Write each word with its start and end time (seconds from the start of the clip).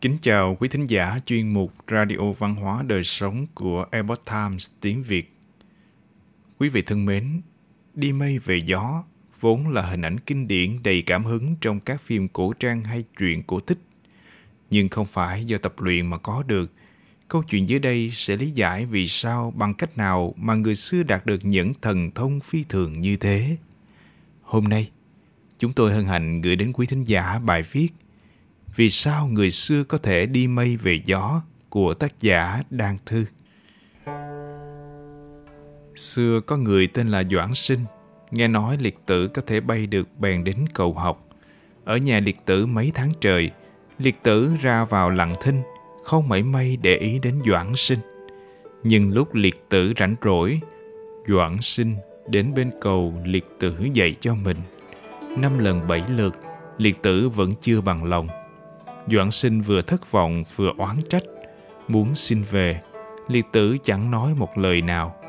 Kính 0.00 0.18
chào 0.20 0.56
quý 0.60 0.68
thính 0.68 0.84
giả 0.84 1.18
chuyên 1.26 1.48
mục 1.48 1.72
Radio 1.90 2.32
Văn 2.38 2.54
hóa 2.54 2.82
Đời 2.82 3.04
Sống 3.04 3.46
của 3.54 3.86
Epoch 3.90 4.24
Times 4.24 4.70
tiếng 4.80 5.02
Việt. 5.02 5.32
Quý 6.58 6.68
vị 6.68 6.82
thân 6.82 7.04
mến, 7.04 7.40
Đi 7.94 8.12
mây 8.12 8.38
về 8.38 8.56
gió 8.56 9.04
vốn 9.40 9.68
là 9.68 9.82
hình 9.82 10.02
ảnh 10.02 10.20
kinh 10.20 10.48
điển 10.48 10.82
đầy 10.82 11.02
cảm 11.02 11.24
hứng 11.24 11.56
trong 11.60 11.80
các 11.80 12.02
phim 12.02 12.28
cổ 12.28 12.52
trang 12.52 12.84
hay 12.84 13.04
truyện 13.18 13.42
cổ 13.42 13.60
tích. 13.60 13.78
Nhưng 14.70 14.88
không 14.88 15.06
phải 15.06 15.44
do 15.44 15.58
tập 15.58 15.74
luyện 15.78 16.06
mà 16.06 16.18
có 16.18 16.42
được. 16.46 16.72
Câu 17.28 17.42
chuyện 17.42 17.68
dưới 17.68 17.78
đây 17.78 18.10
sẽ 18.12 18.36
lý 18.36 18.50
giải 18.50 18.86
vì 18.86 19.06
sao 19.06 19.50
bằng 19.56 19.74
cách 19.74 19.98
nào 19.98 20.34
mà 20.36 20.54
người 20.54 20.74
xưa 20.74 21.02
đạt 21.02 21.26
được 21.26 21.40
những 21.44 21.72
thần 21.82 22.10
thông 22.10 22.40
phi 22.40 22.64
thường 22.64 23.00
như 23.00 23.16
thế. 23.16 23.56
Hôm 24.42 24.64
nay, 24.64 24.90
chúng 25.58 25.72
tôi 25.72 25.94
hân 25.94 26.04
hạnh 26.04 26.40
gửi 26.40 26.56
đến 26.56 26.72
quý 26.72 26.86
thính 26.86 27.04
giả 27.04 27.38
bài 27.38 27.62
viết 27.72 27.88
vì 28.76 28.90
sao 28.90 29.26
người 29.26 29.50
xưa 29.50 29.84
có 29.84 29.98
thể 29.98 30.26
đi 30.26 30.46
mây 30.46 30.76
về 30.76 31.00
gió 31.04 31.42
của 31.68 31.94
tác 31.94 32.20
giả 32.20 32.62
Đan 32.70 32.96
Thư. 33.06 33.24
Xưa 35.96 36.40
có 36.46 36.56
người 36.56 36.86
tên 36.86 37.08
là 37.08 37.22
Doãn 37.30 37.54
Sinh, 37.54 37.80
nghe 38.30 38.48
nói 38.48 38.76
liệt 38.80 38.98
tử 39.06 39.28
có 39.28 39.42
thể 39.46 39.60
bay 39.60 39.86
được 39.86 40.08
bèn 40.18 40.44
đến 40.44 40.64
cầu 40.74 40.94
học. 40.94 41.28
Ở 41.84 41.96
nhà 41.96 42.20
liệt 42.20 42.46
tử 42.46 42.66
mấy 42.66 42.92
tháng 42.94 43.12
trời, 43.20 43.50
liệt 43.98 44.22
tử 44.22 44.50
ra 44.60 44.84
vào 44.84 45.10
lặng 45.10 45.34
thinh, 45.42 45.62
không 46.04 46.28
mảy 46.28 46.42
may 46.42 46.76
để 46.82 46.96
ý 46.96 47.18
đến 47.18 47.40
Doãn 47.46 47.72
Sinh. 47.76 47.98
Nhưng 48.82 49.10
lúc 49.10 49.34
liệt 49.34 49.64
tử 49.68 49.92
rảnh 49.98 50.14
rỗi, 50.22 50.60
Doãn 51.28 51.56
Sinh 51.62 51.94
đến 52.28 52.54
bên 52.54 52.70
cầu 52.80 53.14
liệt 53.24 53.46
tử 53.60 53.74
dạy 53.92 54.14
cho 54.20 54.34
mình. 54.34 54.56
Năm 55.38 55.58
lần 55.58 55.88
bảy 55.88 56.04
lượt, 56.08 56.36
liệt 56.78 57.02
tử 57.02 57.28
vẫn 57.28 57.54
chưa 57.60 57.80
bằng 57.80 58.04
lòng. 58.04 58.28
Doãn 59.12 59.30
Sinh 59.30 59.60
vừa 59.60 59.82
thất 59.82 60.12
vọng 60.12 60.44
vừa 60.56 60.72
oán 60.78 60.96
trách, 61.10 61.22
muốn 61.88 62.14
xin 62.14 62.42
về. 62.50 62.80
Liệt 63.28 63.44
tử 63.52 63.76
chẳng 63.82 64.10
nói 64.10 64.34
một 64.34 64.58
lời 64.58 64.82
nào 64.82 65.20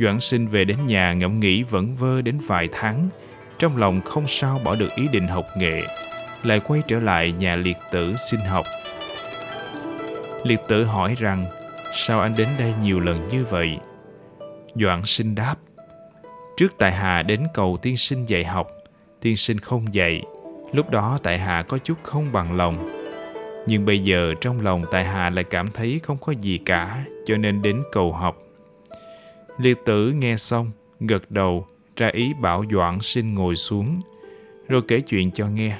Doãn 0.00 0.20
sinh 0.20 0.46
về 0.46 0.64
đến 0.64 0.76
nhà 0.86 1.12
ngẫm 1.12 1.40
nghĩ 1.40 1.62
vẫn 1.62 1.96
vơ 1.96 2.22
đến 2.22 2.38
vài 2.46 2.68
tháng, 2.72 3.08
trong 3.58 3.76
lòng 3.76 4.00
không 4.00 4.26
sao 4.26 4.60
bỏ 4.64 4.74
được 4.74 4.88
ý 4.96 5.08
định 5.12 5.26
học 5.26 5.46
nghệ, 5.56 5.82
lại 6.42 6.60
quay 6.60 6.82
trở 6.88 7.00
lại 7.00 7.32
nhà 7.32 7.56
liệt 7.56 7.76
tử 7.92 8.14
xin 8.30 8.40
học. 8.40 8.66
Liệt 10.44 10.60
tử 10.68 10.84
hỏi 10.84 11.14
rằng, 11.18 11.46
sao 11.94 12.20
anh 12.20 12.34
đến 12.36 12.48
đây 12.58 12.74
nhiều 12.82 13.00
lần 13.00 13.28
như 13.28 13.44
vậy? 13.44 13.78
Doãn 14.74 15.02
sinh 15.04 15.34
đáp, 15.34 15.56
trước 16.56 16.78
tại 16.78 16.92
Hà 16.92 17.22
đến 17.22 17.46
cầu 17.54 17.78
tiên 17.82 17.96
sinh 17.96 18.24
dạy 18.24 18.44
học, 18.44 18.70
tiên 19.20 19.36
sinh 19.36 19.58
không 19.58 19.94
dạy, 19.94 20.22
lúc 20.72 20.90
đó 20.90 21.18
tại 21.22 21.38
Hà 21.38 21.62
có 21.62 21.78
chút 21.78 21.98
không 22.02 22.26
bằng 22.32 22.56
lòng. 22.56 22.99
Nhưng 23.66 23.84
bây 23.84 23.98
giờ 23.98 24.34
trong 24.40 24.60
lòng 24.60 24.82
tại 24.90 25.04
hạ 25.04 25.30
lại 25.30 25.44
cảm 25.44 25.68
thấy 25.70 26.00
không 26.02 26.16
có 26.18 26.32
gì 26.32 26.58
cả, 26.58 27.04
cho 27.24 27.36
nên 27.36 27.62
đến 27.62 27.82
cầu 27.92 28.12
học. 28.12 28.42
Liệt 29.58 29.78
tử 29.86 30.10
nghe 30.10 30.36
xong, 30.36 30.70
gật 31.00 31.30
đầu, 31.30 31.66
ra 31.96 32.08
ý 32.12 32.32
bảo 32.40 32.64
Doãn 32.72 32.98
xin 33.00 33.34
ngồi 33.34 33.56
xuống, 33.56 34.00
rồi 34.68 34.82
kể 34.88 35.00
chuyện 35.00 35.30
cho 35.30 35.46
nghe. 35.48 35.78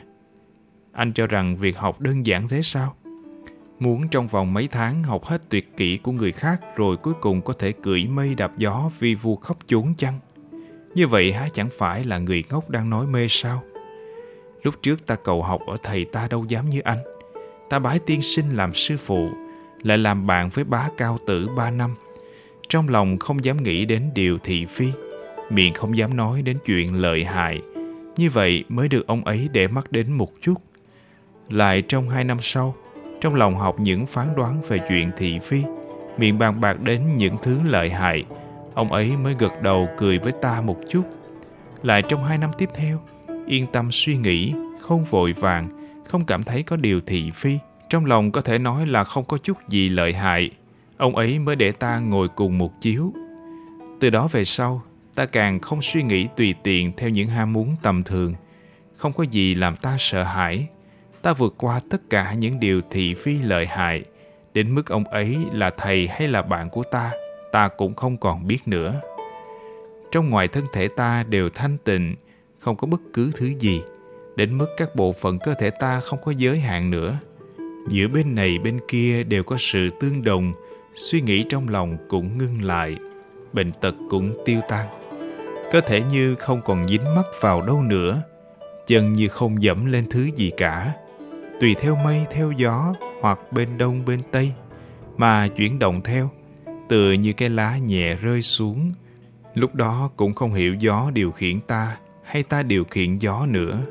Anh 0.93 1.13
cho 1.13 1.27
rằng 1.27 1.57
việc 1.57 1.77
học 1.77 2.01
đơn 2.01 2.27
giản 2.27 2.49
thế 2.49 2.63
sao? 2.63 2.95
Muốn 3.79 4.09
trong 4.09 4.27
vòng 4.27 4.55
mấy 4.55 4.69
tháng 4.69 5.03
học 5.03 5.25
hết 5.25 5.41
tuyệt 5.49 5.77
kỹ 5.77 5.97
của 5.97 6.13
người 6.13 6.33
khác 6.33 6.61
rồi 6.77 6.97
cuối 6.97 7.15
cùng 7.21 7.43
có 7.43 7.53
thể 7.53 7.73
cưỡi 7.73 8.07
mây 8.07 8.35
đạp 8.35 8.53
gió 8.59 8.91
vi 8.99 9.15
vu 9.15 9.37
khóc 9.37 9.59
chốn 9.67 9.95
chăng? 9.97 10.19
Như 10.95 11.07
vậy 11.07 11.33
há 11.33 11.49
chẳng 11.53 11.69
phải 11.79 12.05
là 12.05 12.19
người 12.19 12.45
ngốc 12.51 12.71
đang 12.71 12.91
nói 12.91 13.07
mê 13.07 13.27
sao? 13.29 13.63
Lúc 14.63 14.75
trước 14.83 15.07
ta 15.07 15.15
cầu 15.15 15.43
học 15.43 15.61
ở 15.67 15.77
thầy 15.83 16.05
ta 16.05 16.29
đâu 16.31 16.45
dám 16.49 16.71
như 16.71 16.81
anh. 16.81 16.99
Ta 17.71 17.79
bái 17.79 17.99
tiên 17.99 18.23
sinh 18.23 18.49
làm 18.57 18.75
sư 18.75 18.97
phụ, 18.97 19.31
lại 19.83 19.99
làm 19.99 20.27
bạn 20.27 20.49
với 20.49 20.65
bá 20.65 20.89
cao 20.97 21.19
tử 21.27 21.49
ba 21.57 21.71
năm– 21.71 21.95
trong 22.71 22.89
lòng 22.89 23.19
không 23.19 23.45
dám 23.45 23.63
nghĩ 23.63 23.85
đến 23.85 24.11
điều 24.15 24.39
thị 24.39 24.67
phi 24.67 24.89
miệng 25.51 25.75
không 25.75 25.97
dám 25.97 26.17
nói 26.17 26.43
đến 26.43 26.59
chuyện 26.67 26.95
lợi 26.95 27.25
hại. 27.25 27.61
Như 28.17 28.31
vậy 28.31 28.65
mới 28.69 28.89
được 28.89 29.07
ông 29.07 29.25
ấy 29.25 29.49
để 29.53 29.69
mắt 29.69 29.93
đến 29.93 30.13
một 30.13 30.31
chút. 30.41 30.55
Lại 31.49 31.83
trong 31.83 32.09
hai 32.09 32.25
năm 32.25 32.39
sau 32.41 32.75
trong 33.21 33.35
lòng 33.35 33.57
học 33.57 33.81
những 33.81 34.07
phán 34.07 34.37
đoán 34.37 34.63
về 34.69 34.79
chuyện 34.89 35.11
thị 35.17 35.39
phi 35.39 35.63
miệng 36.19 36.39
bàn 36.39 36.61
bạc 36.61 36.81
đến 36.81 37.17
những 37.17 37.35
thứ 37.43 37.59
lợi 37.65 37.91
hại 37.91 38.25
ông 38.75 38.93
ấy 38.93 39.17
mới 39.17 39.35
gật 39.39 39.63
đầu 39.63 39.89
cười 39.97 40.19
với 40.19 40.33
ta 40.43 40.61
một 40.61 40.77
chút. 40.89 41.03
Lại 41.83 42.03
trong 42.09 42.25
hai 42.25 42.39
năm 42.39 42.51
tiếp 42.59 42.69
theo 42.75 43.01
yên 43.47 43.67
tâm 43.73 43.89
suy 43.93 44.17
nghĩ 44.17 44.55
không 44.81 45.05
vội 45.05 45.33
vàng 45.33 45.80
không 46.11 46.25
cảm 46.25 46.43
thấy 46.43 46.63
có 46.63 46.77
điều 46.77 47.01
thị 47.01 47.31
phi 47.31 47.59
trong 47.89 48.05
lòng 48.05 48.31
có 48.33 48.41
thể 48.41 48.59
nói 48.59 48.87
là 48.87 49.05
không 49.05 49.25
có 49.25 49.39
chút 49.39 49.69
gì 49.69 49.89
lợi 49.89 50.13
hại 50.13 50.51
ông 51.01 51.17
ấy 51.17 51.39
mới 51.39 51.57
để 51.57 51.73
ta 51.73 51.99
ngồi 51.99 52.29
cùng 52.29 52.59
một 52.59 52.81
chiếu. 52.81 53.13
Từ 54.01 54.11
đó 54.11 54.29
về 54.33 54.45
sau, 54.45 54.83
ta 55.15 55.27
càng 55.27 55.61
không 55.61 55.83
suy 55.83 56.03
nghĩ 56.03 56.29
tùy 56.37 56.55
tiện 56.63 56.93
theo 56.97 57.11
những 57.11 57.29
ham 57.29 57.53
muốn 57.53 57.77
tầm 57.83 58.03
thường. 58.03 58.35
Không 58.97 59.13
có 59.13 59.25
gì 59.25 59.55
làm 59.55 59.77
ta 59.77 59.97
sợ 59.99 60.23
hãi. 60.23 60.67
Ta 61.23 61.33
vượt 61.33 61.55
qua 61.59 61.81
tất 61.91 62.11
cả 62.11 62.35
những 62.35 62.61
điều 62.61 62.81
thị 62.91 63.15
phi 63.15 63.39
lợi 63.39 63.67
hại. 63.67 64.05
Đến 64.55 64.75
mức 64.75 64.87
ông 64.87 65.05
ấy 65.05 65.37
là 65.53 65.71
thầy 65.71 66.09
hay 66.09 66.29
là 66.29 66.43
bạn 66.43 66.71
của 66.71 66.83
ta, 66.83 67.11
ta 67.53 67.69
cũng 67.69 67.95
không 67.95 68.17
còn 68.17 68.47
biết 68.47 68.69
nữa. 68.69 69.01
Trong 70.13 70.31
ngoài 70.31 70.49
thân 70.49 70.65
thể 70.73 70.89
ta 70.89 71.23
đều 71.23 71.49
thanh 71.49 71.79
tịnh, 71.79 72.17
không 72.59 72.77
có 72.77 72.87
bất 72.87 73.01
cứ 73.13 73.31
thứ 73.35 73.47
gì. 73.59 73.83
Đến 74.41 74.59
mức 74.59 74.67
các 74.77 74.97
bộ 74.97 75.13
phận 75.13 75.39
cơ 75.39 75.55
thể 75.55 75.71
ta 75.71 76.01
không 76.01 76.19
có 76.25 76.33
giới 76.37 76.59
hạn 76.59 76.91
nữa. 76.91 77.19
Giữa 77.89 78.09
bên 78.09 78.35
này 78.35 78.59
bên 78.59 78.81
kia 78.89 79.25
đều 79.25 79.43
có 79.43 79.57
sự 79.59 79.89
tương 80.01 80.25
đồng, 80.25 80.53
suy 80.95 81.21
nghĩ 81.21 81.45
trong 81.49 81.69
lòng 81.69 81.97
cũng 82.09 82.39
ngưng 82.39 82.63
lại 82.63 82.97
bệnh 83.53 83.71
tật 83.73 83.95
cũng 84.11 84.33
tiêu 84.45 84.61
tan. 84.69 84.87
Cơ 85.73 85.81
thể 85.81 86.03
như 86.03 86.35
không 86.35 86.61
còn 86.65 86.89
dính 86.89 87.15
mắc 87.15 87.27
vào 87.41 87.63
đâu 87.63 87.83
nữa 87.83 88.23
chân 88.87 89.13
như 89.13 89.29
không 89.29 89.63
dẫm 89.63 89.87
lên 89.87 90.05
thứ 90.11 90.31
gì 90.37 90.51
cả. 90.57 90.95
Tùy 91.61 91.75
theo 91.81 91.97
mây 91.97 92.27
theo 92.33 92.53
gió 92.53 92.95
hoặc 93.21 93.39
bên 93.53 93.79
đông 93.79 94.05
bên 94.05 94.21
tây 94.31 94.53
mà 95.17 95.49
chuyển 95.49 95.79
động 95.79 96.01
theo 96.05 96.31
tựa 96.89 97.13
như 97.13 97.33
cái 97.33 97.51
lá 97.51 97.79
nhẹ 97.79 98.15
rơi 98.15 98.43
xuống. 98.43 98.93
Lúc 99.55 99.75
đó 99.75 100.11
cũng 100.17 100.35
không 100.35 100.55
hiểu 100.55 100.75
gió 100.75 101.11
điều 101.15 101.33
khiển 101.33 101.61
ta 101.61 101.97
hay 102.25 102.43
ta 102.43 102.63
điều 102.63 102.85
khiển 102.85 103.19
gió 103.19 103.47
nữa 103.47 103.85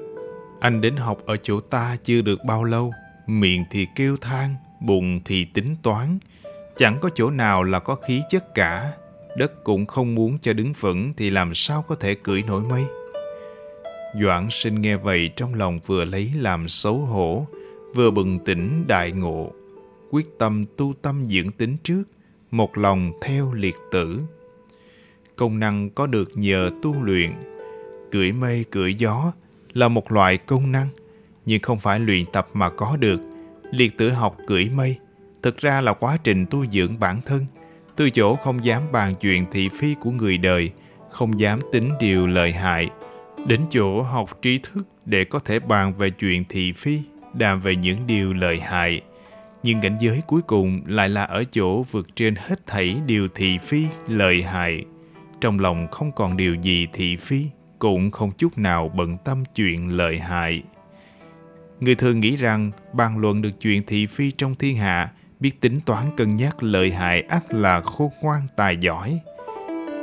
anh 0.59 0.81
đến 0.81 0.95
học 0.95 1.21
ở 1.25 1.37
chỗ 1.37 1.59
ta 1.59 1.97
chưa 2.03 2.21
được 2.21 2.39
bao 2.45 2.63
lâu. 2.63 2.93
Miệng 3.27 3.65
thì 3.71 3.87
kêu 3.95 4.17
than 4.17 4.55
bụng 4.79 5.21
thì 5.25 5.45
tính 5.45 5.75
toán. 5.83 6.19
Chẳng 6.77 6.97
có 7.01 7.09
chỗ 7.15 7.29
nào 7.29 7.63
là 7.63 7.79
có 7.79 7.95
khí 7.95 8.21
chất 8.29 8.55
cả, 8.55 8.91
đất 9.37 9.63
cũng 9.63 9.85
không 9.85 10.15
muốn 10.15 10.37
cho 10.41 10.53
đứng 10.53 10.73
vững 10.79 11.13
thì 11.17 11.29
làm 11.29 11.53
sao 11.55 11.81
có 11.81 11.95
thể 11.95 12.15
cưỡi 12.15 12.43
nổi 12.43 12.63
mây. 12.69 12.85
Doãn 14.21 14.47
sinh 14.49 14.81
nghe 14.81 14.95
vậy 14.95 15.29
trong 15.35 15.53
lòng 15.53 15.79
vừa 15.85 16.05
lấy 16.05 16.31
làm 16.35 16.69
xấu 16.69 16.97
hổ, 16.97 17.47
vừa 17.95 18.11
bừng 18.11 18.39
tỉnh 18.39 18.87
đại 18.87 19.11
ngộ, 19.11 19.51
quyết 20.11 20.25
tâm 20.39 20.65
tu 20.77 20.93
tâm 21.01 21.25
dưỡng 21.29 21.51
tính 21.51 21.77
trước, 21.83 22.03
một 22.51 22.77
lòng 22.77 23.11
theo 23.21 23.53
liệt 23.53 23.75
tử. 23.91 24.21
Công 25.35 25.59
năng 25.59 25.89
có 25.89 26.07
được 26.07 26.31
nhờ 26.35 26.69
tu 26.81 27.03
luyện, 27.03 27.33
cưỡi 28.11 28.31
mây 28.31 28.65
cưỡi 28.71 28.93
gió 28.93 29.31
là 29.79 29.87
một 29.87 30.11
loại 30.11 30.37
công 30.37 30.71
năng, 30.71 30.87
nhưng 31.45 31.61
không 31.61 31.79
phải 31.79 31.99
luyện 31.99 32.25
tập 32.33 32.47
mà 32.53 32.69
có 32.69 32.97
được. 32.97 33.21
Liệt 33.71 33.97
tử 33.97 34.09
học 34.09 34.37
cưỡi 34.47 34.69
mây 34.69 34.97
thực 35.43 35.57
ra 35.57 35.81
là 35.81 35.93
quá 35.93 36.17
trình 36.23 36.45
tu 36.49 36.65
dưỡng 36.65 36.99
bản 36.99 37.17
thân. 37.25 37.45
Từ 37.95 38.09
chỗ 38.09 38.35
không 38.35 38.65
dám 38.65 38.91
bàn 38.91 39.15
chuyện 39.15 39.45
thị 39.51 39.69
phi 39.79 39.95
của 39.99 40.11
người 40.11 40.37
đời 40.37 40.71
không 41.09 41.39
dám 41.39 41.59
tính 41.71 41.89
điều 41.99 42.27
lợi 42.27 42.51
hại. 42.51 42.89
Đến 43.47 43.61
chỗ 43.69 44.01
học 44.01 44.39
trí 44.41 44.57
thức 44.57 44.87
để 45.05 45.23
có 45.23 45.39
thể 45.39 45.59
bàn 45.59 45.93
về 45.93 46.09
chuyện 46.09 46.45
thị 46.49 46.71
phi 46.71 46.99
đàm 47.33 47.61
về 47.61 47.75
những 47.75 48.07
điều 48.07 48.33
lợi 48.33 48.59
hại. 48.59 49.01
Nhưng 49.63 49.81
cảnh 49.81 49.97
giới 50.01 50.21
cuối 50.27 50.41
cùng 50.41 50.81
lại 50.87 51.09
là 51.09 51.23
ở 51.23 51.43
chỗ 51.51 51.83
vượt 51.83 52.07
trên 52.15 52.35
hết 52.35 52.67
thảy 52.67 53.01
điều 53.05 53.27
thị 53.27 53.57
phi 53.57 53.85
lợi 54.07 54.41
hại. 54.41 54.85
Trong 55.41 55.59
lòng 55.59 55.87
không 55.91 56.11
còn 56.11 56.37
điều 56.37 56.55
gì 56.55 56.87
thị 56.93 57.15
phi 57.15 57.45
cũng 57.79 58.11
không 58.11 58.31
chút 58.31 58.57
nào 58.57 58.91
bận 58.95 59.17
tâm 59.25 59.43
chuyện 59.55 59.89
lợi 59.89 60.19
hại 60.19 60.63
người 61.79 61.95
thường 61.95 62.19
nghĩ 62.19 62.35
rằng 62.35 62.71
bàn 62.93 63.17
luận 63.17 63.41
được 63.41 63.61
chuyện 63.61 63.83
thị 63.87 64.05
phi 64.05 64.31
trong 64.31 64.55
thiên 64.55 64.77
hạ 64.77 65.09
biết 65.39 65.61
tính 65.61 65.79
toán 65.85 66.05
cân 66.17 66.35
nhắc 66.35 66.63
lợi 66.63 66.91
hại 66.91 67.21
ắt 67.21 67.53
là 67.53 67.81
khôn 67.81 68.09
ngoan 68.21 68.47
tài 68.55 68.77
giỏi. 68.77 69.19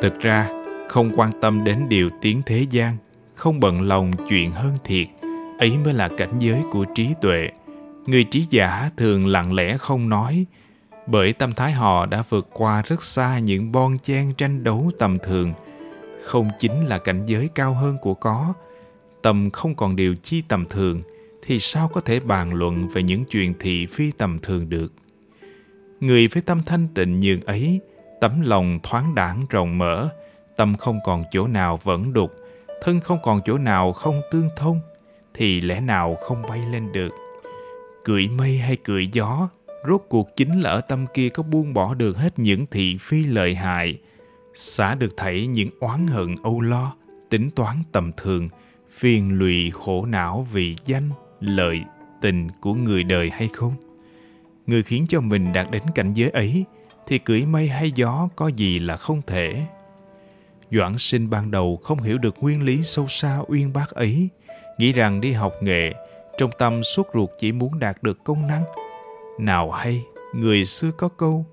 Thực 0.02 0.20
ra, 0.20 0.48
không 0.88 1.12
quan 1.16 1.30
tâm 1.40 1.64
đến 1.64 1.88
điều 1.88 2.10
tiếng 2.20 2.42
thế 2.46 2.66
gian, 2.70 2.96
không 3.34 3.60
bận 3.60 3.82
lòng 3.82 4.12
chuyện 4.28 4.50
hơn 4.50 4.76
thiệt, 4.84 5.06
ấy 5.58 5.78
mới 5.84 5.94
là 5.94 6.08
cảnh 6.16 6.38
giới 6.38 6.62
của 6.72 6.84
trí 6.94 7.14
tuệ. 7.22 7.48
Người 8.06 8.24
trí 8.24 8.46
giả 8.50 8.90
thường 8.96 9.26
lặng 9.26 9.52
lẽ 9.52 9.78
không 9.78 10.08
nói, 10.08 10.46
bởi 11.06 11.32
tâm 11.32 11.52
thái 11.52 11.72
họ 11.72 12.06
đã 12.06 12.22
vượt 12.28 12.48
qua 12.52 12.82
rất 12.82 13.02
xa 13.02 13.38
những 13.38 13.72
bon 13.72 13.98
chen 13.98 14.34
tranh 14.34 14.64
đấu 14.64 14.90
tầm 14.98 15.18
thường. 15.18 15.52
Không 16.26 16.48
chính 16.58 16.86
là 16.86 16.98
cảnh 16.98 17.26
giới 17.26 17.48
cao 17.54 17.74
hơn 17.74 17.96
của 17.98 18.14
có, 18.14 18.54
tâm 19.22 19.50
không 19.50 19.74
còn 19.74 19.96
điều 19.96 20.14
chi 20.22 20.42
tầm 20.48 20.64
thường, 20.64 21.02
thì 21.42 21.58
sao 21.60 21.88
có 21.88 22.00
thể 22.00 22.20
bàn 22.20 22.54
luận 22.54 22.88
về 22.88 23.02
những 23.02 23.24
chuyện 23.24 23.54
thị 23.60 23.86
phi 23.86 24.10
tầm 24.10 24.38
thường 24.38 24.68
được. 24.68 24.92
Người 26.00 26.28
với 26.28 26.42
tâm 26.42 26.60
thanh 26.66 26.88
tịnh 26.94 27.20
nhường 27.20 27.40
ấy, 27.40 27.80
tấm 28.20 28.40
lòng 28.40 28.78
thoáng 28.82 29.14
đãng 29.14 29.42
rộng 29.50 29.78
mở, 29.78 30.08
tâm 30.56 30.76
không 30.76 30.98
còn 31.04 31.24
chỗ 31.30 31.46
nào 31.46 31.76
vẫn 31.82 32.12
đục, 32.12 32.32
thân 32.82 33.00
không 33.00 33.18
còn 33.22 33.40
chỗ 33.44 33.58
nào 33.58 33.92
không 33.92 34.20
tương 34.30 34.48
thông, 34.56 34.80
thì 35.34 35.60
lẽ 35.60 35.80
nào 35.80 36.14
không 36.14 36.42
bay 36.42 36.60
lên 36.72 36.92
được. 36.92 37.10
Cười 38.04 38.28
mây 38.28 38.58
hay 38.58 38.76
cười 38.84 39.06
gió, 39.06 39.48
rốt 39.88 40.02
cuộc 40.08 40.36
chính 40.36 40.60
là 40.60 40.70
ở 40.70 40.80
tâm 40.80 41.06
kia 41.14 41.28
có 41.28 41.42
buông 41.42 41.74
bỏ 41.74 41.94
được 41.94 42.16
hết 42.16 42.38
những 42.38 42.66
thị 42.66 42.96
phi 43.00 43.24
lợi 43.24 43.54
hại, 43.54 43.98
xả 44.56 44.94
được 44.94 45.16
thảy 45.16 45.46
những 45.46 45.70
oán 45.80 46.06
hận 46.06 46.34
âu 46.42 46.60
lo, 46.60 46.94
tính 47.30 47.50
toán 47.50 47.76
tầm 47.92 48.10
thường, 48.16 48.48
phiền 48.90 49.38
lụy 49.38 49.70
khổ 49.70 50.06
não 50.06 50.46
vì 50.52 50.76
danh, 50.84 51.10
lợi, 51.40 51.80
tình 52.20 52.48
của 52.60 52.74
người 52.74 53.04
đời 53.04 53.30
hay 53.30 53.48
không? 53.48 53.74
Người 54.66 54.82
khiến 54.82 55.06
cho 55.08 55.20
mình 55.20 55.52
đạt 55.52 55.70
đến 55.70 55.82
cảnh 55.94 56.12
giới 56.14 56.30
ấy 56.30 56.64
thì 57.06 57.18
cưỡi 57.18 57.46
mây 57.46 57.68
hay 57.68 57.92
gió 57.94 58.28
có 58.36 58.48
gì 58.48 58.78
là 58.78 58.96
không 58.96 59.22
thể. 59.26 59.66
Doãn 60.70 60.98
sinh 60.98 61.30
ban 61.30 61.50
đầu 61.50 61.80
không 61.82 62.02
hiểu 62.02 62.18
được 62.18 62.34
nguyên 62.40 62.62
lý 62.62 62.82
sâu 62.82 63.06
xa 63.08 63.38
uyên 63.48 63.72
bác 63.72 63.90
ấy, 63.90 64.28
nghĩ 64.78 64.92
rằng 64.92 65.20
đi 65.20 65.32
học 65.32 65.52
nghệ, 65.62 65.92
trong 66.38 66.50
tâm 66.58 66.82
suốt 66.82 67.06
ruột 67.14 67.30
chỉ 67.38 67.52
muốn 67.52 67.78
đạt 67.78 68.02
được 68.02 68.24
công 68.24 68.46
năng. 68.46 68.62
Nào 69.38 69.70
hay, 69.70 70.02
người 70.34 70.64
xưa 70.64 70.90
có 70.90 71.08
câu, 71.08 71.46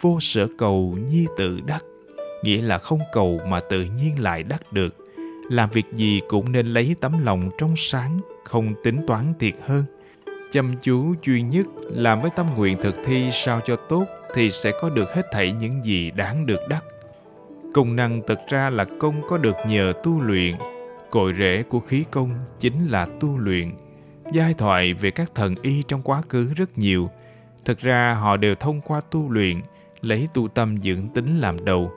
vô 0.00 0.18
sở 0.20 0.48
cầu 0.58 0.98
nhi 1.10 1.26
tự 1.36 1.60
đắc, 1.66 1.84
nghĩa 2.42 2.62
là 2.62 2.78
không 2.78 3.00
cầu 3.12 3.40
mà 3.48 3.60
tự 3.60 3.84
nhiên 3.84 4.22
lại 4.22 4.42
đắc 4.42 4.72
được. 4.72 4.94
Làm 5.50 5.70
việc 5.70 5.84
gì 5.92 6.20
cũng 6.28 6.52
nên 6.52 6.66
lấy 6.66 6.96
tấm 7.00 7.24
lòng 7.24 7.50
trong 7.58 7.74
sáng, 7.76 8.18
không 8.44 8.74
tính 8.84 8.98
toán 9.06 9.32
thiệt 9.38 9.54
hơn. 9.66 9.84
Chăm 10.52 10.74
chú 10.82 11.14
duy 11.26 11.42
nhất 11.42 11.66
làm 11.80 12.20
với 12.20 12.30
tâm 12.36 12.46
nguyện 12.56 12.76
thực 12.82 12.94
thi 13.04 13.28
sao 13.32 13.60
cho 13.66 13.76
tốt 13.76 14.04
thì 14.34 14.50
sẽ 14.50 14.72
có 14.80 14.90
được 14.90 15.14
hết 15.14 15.26
thảy 15.32 15.52
những 15.52 15.84
gì 15.84 16.10
đáng 16.10 16.46
được 16.46 16.60
đắc. 16.68 16.84
Công 17.74 17.96
năng 17.96 18.22
thực 18.26 18.38
ra 18.48 18.70
là 18.70 18.84
công 18.98 19.22
có 19.28 19.38
được 19.38 19.56
nhờ 19.68 19.92
tu 20.02 20.20
luyện. 20.20 20.54
Cội 21.10 21.34
rễ 21.38 21.62
của 21.68 21.80
khí 21.80 22.04
công 22.10 22.30
chính 22.58 22.86
là 22.88 23.06
tu 23.20 23.38
luyện. 23.38 23.72
Giai 24.32 24.54
thoại 24.54 24.94
về 24.94 25.10
các 25.10 25.34
thần 25.34 25.54
y 25.62 25.82
trong 25.88 26.02
quá 26.02 26.22
khứ 26.28 26.54
rất 26.56 26.78
nhiều. 26.78 27.10
Thực 27.64 27.78
ra 27.78 28.14
họ 28.14 28.36
đều 28.36 28.54
thông 28.54 28.80
qua 28.80 29.00
tu 29.10 29.30
luyện, 29.30 29.62
lấy 30.00 30.28
tu 30.34 30.48
tâm 30.48 30.82
dưỡng 30.82 31.08
tính 31.14 31.40
làm 31.40 31.64
đầu. 31.64 31.92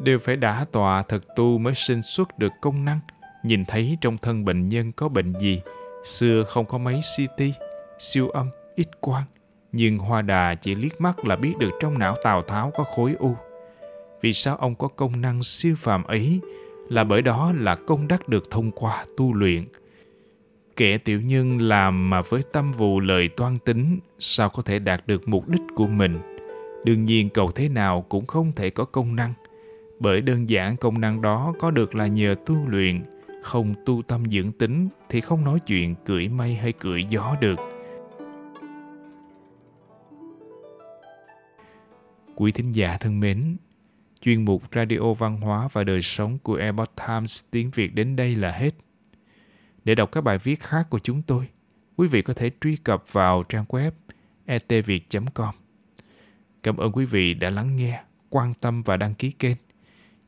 Đều 0.00 0.18
phải 0.18 0.36
đã 0.36 0.64
tọa 0.72 1.02
thật 1.02 1.22
tu 1.36 1.58
mới 1.58 1.74
sinh 1.74 2.02
xuất 2.02 2.38
được 2.38 2.52
công 2.60 2.84
năng. 2.84 2.98
Nhìn 3.42 3.64
thấy 3.64 3.98
trong 4.00 4.18
thân 4.18 4.44
bệnh 4.44 4.68
nhân 4.68 4.92
có 4.92 5.08
bệnh 5.08 5.32
gì, 5.40 5.60
xưa 6.04 6.44
không 6.48 6.66
có 6.66 6.78
máy 6.78 7.00
CT, 7.16 7.42
siêu 7.98 8.28
âm, 8.28 8.48
ít 8.74 9.00
quang. 9.00 9.24
Nhưng 9.72 9.98
Hoa 9.98 10.22
Đà 10.22 10.54
chỉ 10.54 10.74
liếc 10.74 11.00
mắt 11.00 11.24
là 11.24 11.36
biết 11.36 11.54
được 11.58 11.70
trong 11.80 11.98
não 11.98 12.16
Tào 12.22 12.42
Tháo 12.42 12.72
có 12.76 12.84
khối 12.84 13.14
u 13.18 13.36
vì 14.20 14.32
sao 14.32 14.56
ông 14.56 14.74
có 14.74 14.88
công 14.88 15.20
năng 15.20 15.42
siêu 15.42 15.74
phàm 15.78 16.04
ấy 16.04 16.40
là 16.88 17.04
bởi 17.04 17.22
đó 17.22 17.52
là 17.56 17.74
công 17.74 18.08
đắc 18.08 18.28
được 18.28 18.50
thông 18.50 18.70
qua 18.70 19.04
tu 19.16 19.34
luyện. 19.34 19.64
Kẻ 20.76 20.98
tiểu 20.98 21.20
nhân 21.20 21.60
làm 21.60 22.10
mà 22.10 22.22
với 22.22 22.42
tâm 22.52 22.72
vụ 22.72 23.00
lời 23.00 23.28
toan 23.28 23.58
tính 23.58 23.98
sao 24.18 24.50
có 24.50 24.62
thể 24.62 24.78
đạt 24.78 25.06
được 25.06 25.28
mục 25.28 25.48
đích 25.48 25.62
của 25.76 25.86
mình. 25.86 26.18
Đương 26.84 27.04
nhiên 27.04 27.30
cầu 27.30 27.50
thế 27.50 27.68
nào 27.68 28.02
cũng 28.08 28.26
không 28.26 28.52
thể 28.56 28.70
có 28.70 28.84
công 28.84 29.16
năng, 29.16 29.32
bởi 29.98 30.20
đơn 30.20 30.50
giản 30.50 30.76
công 30.76 31.00
năng 31.00 31.22
đó 31.22 31.54
có 31.58 31.70
được 31.70 31.94
là 31.94 32.06
nhờ 32.06 32.34
tu 32.46 32.68
luyện, 32.68 33.04
không 33.42 33.74
tu 33.86 34.02
tâm 34.02 34.24
dưỡng 34.30 34.52
tính 34.52 34.88
thì 35.08 35.20
không 35.20 35.44
nói 35.44 35.60
chuyện 35.66 35.94
cưỡi 36.04 36.28
mây 36.28 36.54
hay 36.54 36.72
cưỡi 36.72 37.04
gió 37.04 37.36
được. 37.40 37.58
Quý 42.34 42.52
thính 42.52 42.72
giả 42.72 42.96
thân 42.96 43.20
mến, 43.20 43.56
Chuyên 44.20 44.44
mục 44.44 44.62
Radio 44.74 45.12
Văn 45.18 45.40
hóa 45.40 45.68
và 45.72 45.84
Đời 45.84 46.02
sống 46.02 46.38
của 46.42 46.54
Epoch 46.54 46.90
Times 47.06 47.44
tiếng 47.50 47.70
Việt 47.70 47.94
đến 47.94 48.16
đây 48.16 48.36
là 48.36 48.52
hết. 48.52 48.74
Để 49.84 49.94
đọc 49.94 50.12
các 50.12 50.20
bài 50.20 50.38
viết 50.38 50.60
khác 50.60 50.86
của 50.90 50.98
chúng 50.98 51.22
tôi, 51.22 51.48
quý 51.96 52.08
vị 52.08 52.22
có 52.22 52.34
thể 52.34 52.50
truy 52.60 52.76
cập 52.76 53.12
vào 53.12 53.42
trang 53.42 53.64
web 53.68 53.90
etviet.com. 54.46 55.54
Cảm 56.62 56.76
ơn 56.76 56.92
quý 56.92 57.04
vị 57.04 57.34
đã 57.34 57.50
lắng 57.50 57.76
nghe, 57.76 58.02
quan 58.30 58.54
tâm 58.54 58.82
và 58.82 58.96
đăng 58.96 59.14
ký 59.14 59.30
kênh. 59.30 59.56